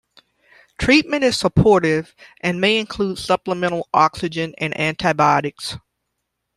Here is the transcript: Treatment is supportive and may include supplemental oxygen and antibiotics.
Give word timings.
Treatment 0.79 1.23
is 1.23 1.37
supportive 1.37 2.15
and 2.39 2.59
may 2.59 2.79
include 2.79 3.19
supplemental 3.19 3.87
oxygen 3.93 4.55
and 4.57 4.75
antibiotics. 4.75 5.77